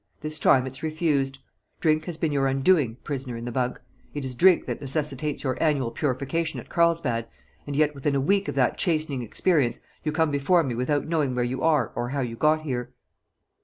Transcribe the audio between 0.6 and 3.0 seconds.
it's refused. Drink has been your undoing,